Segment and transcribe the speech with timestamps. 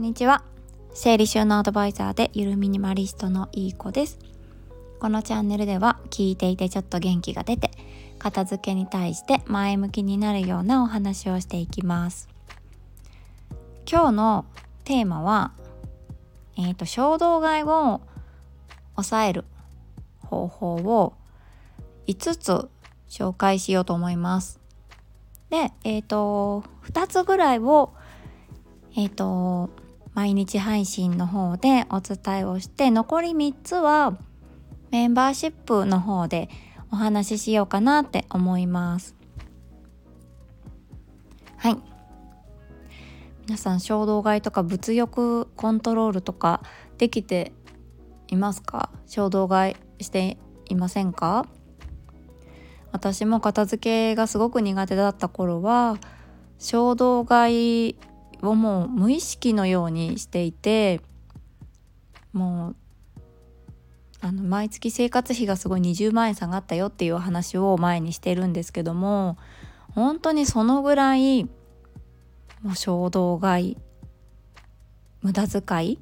[0.00, 0.42] んにちは。
[0.94, 4.18] 整理収納アドバイザーでゆるミニマリストのいい子です。
[4.98, 7.70] このチャンネルでは聞いていてちょっと元気が出て
[8.18, 12.30] 片付けに対して前向きになるようなお話をしていきます。
[13.90, 14.46] 今日の
[14.84, 15.52] テーマは
[16.56, 18.00] えっ、ー、と衝動買いを
[18.96, 19.44] 抑える
[20.20, 21.12] 方法を
[22.06, 22.68] 5つ
[23.10, 24.60] 紹介しようと思います。
[25.50, 27.92] でえっ、ー、と2つぐらいを
[28.96, 29.68] えっ、ー、と
[30.14, 34.18] 毎日配信の方でお伝えをして残り3つは
[34.90, 36.48] メンバーシップの方で
[36.90, 39.14] お話ししようかなって思います。
[41.56, 41.76] はい。
[43.46, 46.62] 皆さん衝動買いとか物欲コントロールとか
[46.98, 47.52] できて
[48.28, 48.90] いますか？
[49.06, 51.46] 衝動買いしていませんか？
[52.92, 53.80] 私も片付
[54.12, 55.98] けがすごく苦手だった頃は
[56.58, 57.96] 衝動買い
[58.42, 61.00] をもう無意識のようにしていて
[62.32, 62.76] もう
[64.22, 69.38] あの毎月生活費がすごい20万円下がったよっていう話を前にしてるんですけども
[69.94, 71.44] 本当にそのぐらい
[72.62, 73.76] もう衝動買い
[75.22, 75.98] 無駄遣い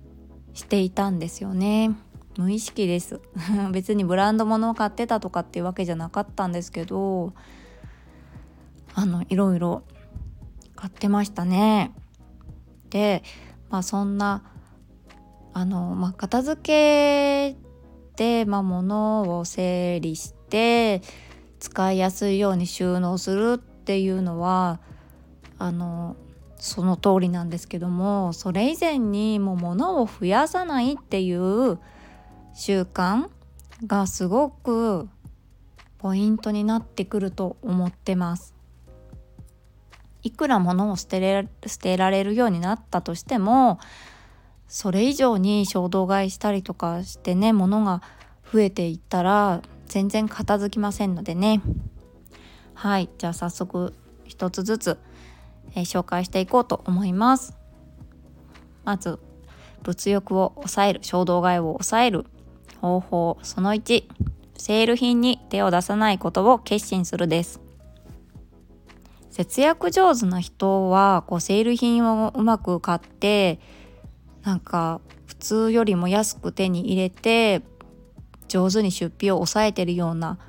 [0.55, 1.91] していたんですよね。
[2.36, 3.20] 無意識です。
[3.72, 7.33] 別にブランド物を買ってたとかっていうわけじゃなかったんですけど
[8.94, 9.83] あのいろいろ
[10.77, 11.92] 買ってましたね、
[13.70, 14.42] まあ、そんな
[15.53, 17.56] あの、まあ、片付け
[18.17, 21.03] で、まあ、物を整理して
[21.61, 24.81] 使いやすいように収納するっていうのは
[25.59, 26.16] あの
[26.56, 31.78] その通りなんですけどもそれ以前にもう物を増やさないっていう
[32.55, 33.28] 習慣
[33.86, 35.09] がすごく
[35.98, 38.58] ポイントになってくると思ってます。
[40.29, 43.81] いくら物を捨てれ捨てられるようになったとしても
[44.69, 48.03] それ以上に衝動買いしたりとかしてね物が
[48.53, 51.62] 増えていったら全然片付きませんのでね。
[52.75, 53.09] はい。
[53.16, 53.94] じゃあ早速
[54.25, 54.99] 一つずつ、
[55.75, 57.56] えー、紹介していこうと思います。
[58.84, 59.19] まず
[59.83, 62.27] 物欲を抑える衝動買いを抑える
[62.83, 63.39] 方法。
[63.43, 64.05] その1
[64.59, 67.68] セール品に手を出さないことを決心するです。
[69.38, 73.60] 節約上手な人はこうセール品をうまく買って
[74.43, 77.62] なんか普通よりも安く手に入れて
[78.48, 80.41] 上手に出費を抑えてるような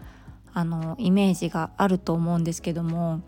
[0.54, 3.22] あのイメージがあると思うんですけども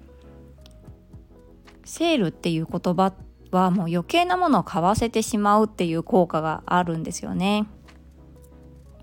[1.86, 3.14] セールっていう言葉
[3.52, 7.68] はもう余計なものを買わせてしまうっていう効果があるんですよね。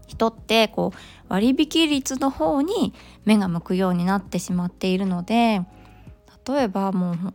[0.09, 0.99] 人ってこう
[1.29, 5.61] 割引率の方に目が向くようになってしまっているので
[6.49, 7.35] 例えばもう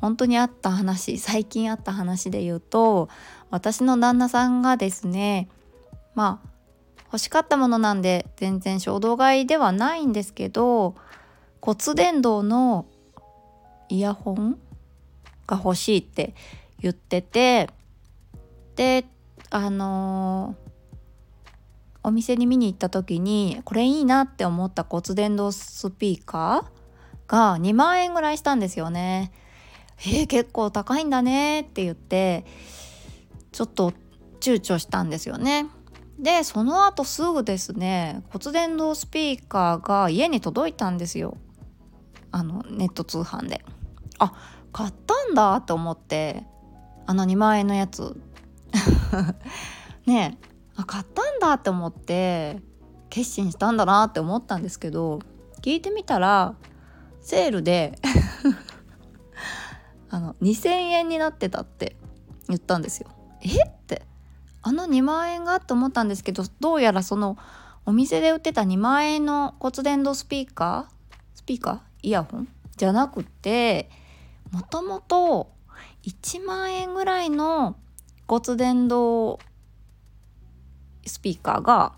[0.00, 3.08] 本当にあった話最近あった話で言うと
[3.50, 5.48] 私の旦那さんがですね
[6.14, 6.48] まあ
[7.06, 10.94] 欲しかったものなんで全然衝動買いではないんですけど
[11.60, 12.86] 骨伝導の
[13.88, 14.58] イヤホン
[15.46, 16.34] が欲しいって
[16.80, 17.70] 言ってて
[18.74, 19.06] で
[19.50, 26.75] あのー、お店に見に行った時にこれいいなって思った骨伝導スピーカー
[27.26, 29.32] が2万円ぐらいしたんですよね。
[30.00, 32.44] えー、結構高いんだねって言って
[33.52, 33.92] ちょっと
[34.40, 35.66] 躊躇したんですよね。
[36.18, 41.36] でその後すぐですね骨伝導スピーカーが家に届いたんですよ
[42.32, 43.64] あのネット通販で。
[44.18, 44.32] あ
[44.72, 46.44] 買ったんだと思って
[47.06, 48.18] あの2万円のやつ
[50.06, 52.60] ねえあ買ったんだって思って
[53.08, 55.20] 決心したんだなって思ったんですけど
[55.62, 56.54] 聞いてみたら
[57.26, 57.98] セールで
[60.10, 61.96] あの2,000円になってたって
[62.46, 63.08] 言ったんですよ。
[63.42, 64.06] えって
[64.62, 67.36] あの2万円がと思ったんですけどどうやらその
[67.84, 71.80] お店で売ってた2万円の骨伝導スピーカースピーカー？
[72.04, 72.48] イヤホン？
[72.76, 73.90] じゃなくて
[74.52, 75.50] もともと
[76.04, 77.76] 1万円ぐらいの
[78.28, 79.38] 骨伝導
[81.04, 81.92] スピーカーが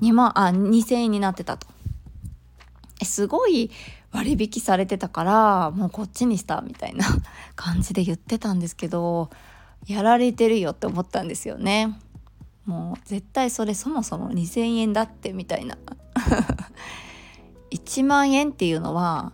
[0.00, 1.68] 2万あ2,000円になってたと。
[3.04, 3.70] すごい
[4.16, 7.04] 割引されてたからもうこっちにしたみたいな
[7.54, 9.28] 感じで言ってたんですけど
[9.86, 11.98] やられてるよって思ったんですよね。
[12.64, 15.78] もう絶対それそもそも2,000円だってみたいな
[17.70, 19.32] 1万円っていうのは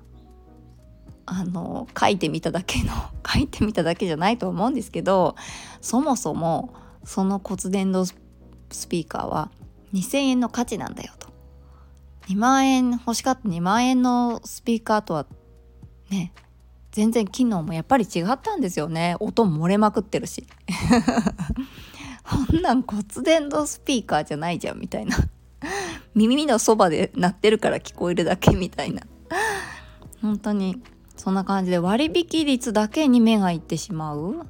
[1.25, 2.93] あの書いてみただけの
[3.27, 5.37] 書いてみただけじゃないと思うんですけど
[5.81, 6.75] そもそも
[7.05, 8.13] その骨伝導
[8.71, 9.51] スピーカーは
[9.95, 11.13] 2,000円の価値なんだよ
[12.29, 15.27] 2万円欲しかった2万円のスピーカーとは
[16.11, 16.33] ね
[16.93, 19.17] 全然機能もやっぱり違ったんですよね。
[19.19, 20.47] 音漏れまくってるし。
[22.23, 25.17] こんなん骨伝導スピーカーじゃないじゃんみたいな。
[26.15, 29.03] 耳のそばで鳴ってるから聞こえるだけみたいな。
[30.21, 30.83] 本当に
[31.17, 34.47] そんな感じで割引率だけに目がいってしまう。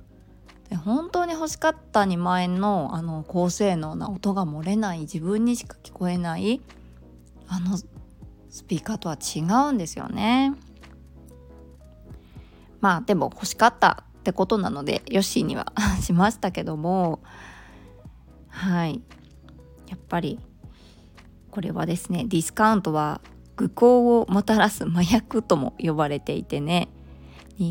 [0.69, 6.61] で本当に欲しかった2万円のあの高性能な音が漏れない自分にしか聞こえない
[7.53, 7.77] あの
[8.49, 10.55] スピーカーとは違うんですよね。
[12.81, 15.71] まあでも欲しかったってことなのでヨッシーには
[16.01, 17.21] しましたけども。
[18.49, 19.03] はい。
[19.89, 20.41] やっぱり
[21.51, 23.21] これはですねディスカウントは
[23.57, 26.89] 愚行をもたらす麻薬とも呼ばれていてね。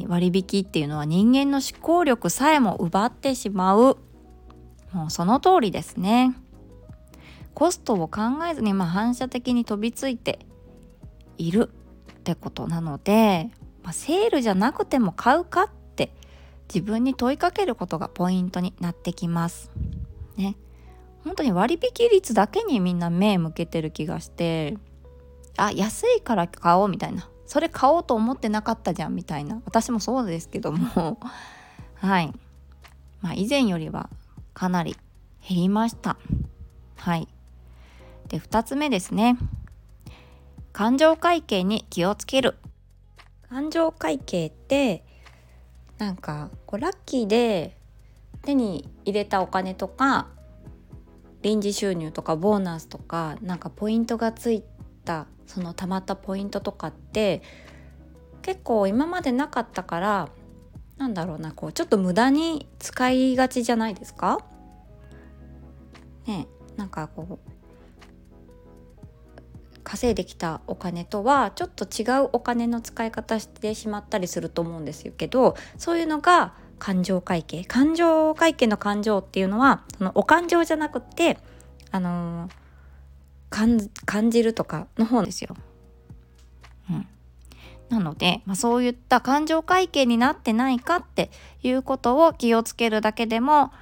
[0.08, 3.98] 割引っていうのは人間の思考力さえも奪ってしまう。
[4.94, 6.36] もうその通りですね。
[7.54, 10.40] コストを考えずにまあ反射的に飛びついて
[11.38, 11.70] いる
[12.12, 13.52] ってことなので、
[13.84, 16.14] まあ、セールじゃなくても買うかって
[16.74, 19.72] 自分に問いかけることがポイントになってきます。
[20.38, 20.56] ね。
[21.24, 24.78] 本当に割引率だけにみんな目向けてる気がして
[25.58, 27.30] あ安いから買おうみたいな。
[27.46, 29.62] それ買おうと思ってなかったじゃんみたいな。
[29.66, 31.20] 私もそうですけども。
[31.96, 32.34] はい。
[33.22, 34.10] まあ以前よりは
[34.54, 34.96] かなり
[35.48, 36.18] 減りました。
[36.96, 37.28] はい。
[38.32, 39.38] で2つ目ですね。
[40.72, 42.56] 感情会計に気をつける。
[43.50, 45.04] 感情会計って
[45.98, 47.76] なんかこうラッキーで
[48.44, 50.30] 手に入れたお金とか
[51.42, 54.64] 臨時収入とかボーナスとかなんかポイントがつい
[55.04, 57.42] たそのたまったポイントとかって
[58.42, 60.30] 結構今までなかったから
[60.98, 64.40] なんだろうなこうちょっと無駄に使いがちじゃないですか？
[66.26, 67.61] ねなんかこう
[69.92, 81.40] 稼いできたお金とはちょっと違うお金の使い方してしまったりすると思うんですけどそういうのが感情会計感情会計の感情っていうのはそのお感情じゃなくって
[81.92, 85.58] あのー、感じるとかの方ですよ。
[86.90, 87.06] うん、
[87.90, 91.32] なので、まあ、そういった感情会計になってないかって
[91.64, 93.74] いうことを気をつけるだけでも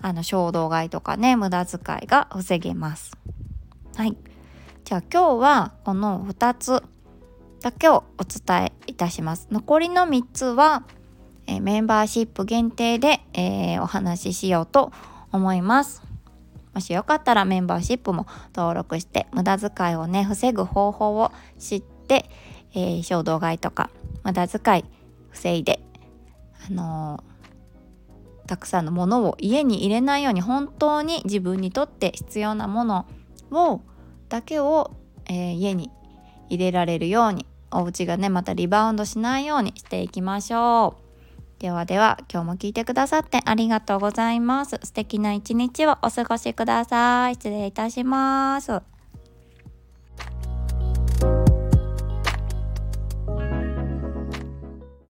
[0.00, 3.12] あの衝動買いとかね無駄遣いが防げます。
[3.94, 4.16] はい
[4.84, 6.82] じゃあ今日はこの2つ
[7.60, 9.48] だけをお伝えいたします。
[9.50, 10.84] 残りの3つは
[11.46, 14.92] えー、メンバーシップ限定で、えー、お話ししようと
[15.32, 16.02] 思います。
[16.72, 22.28] もしよかったらメンバーシップも登録して無駄遣いをね防ぐ方法を知って、
[22.74, 23.90] えー、衝動買いとか
[24.24, 24.84] 無駄遣い
[25.30, 25.80] 防いで、
[26.68, 33.06] あのー、たくさんのものを家に入れないように本当に自分にとって必要なもの
[33.52, 33.82] を
[34.34, 34.90] だけを、
[35.26, 35.92] えー、家に
[36.48, 41.60] 入れられるようにお家がねまたリバウンドしないようにしていきましょう。
[41.60, 44.80] ではでは今日も聞いてくださってありがとうございます。
[44.82, 47.34] 素敵な一日をお過ごしください。
[47.34, 48.93] 失礼いたします。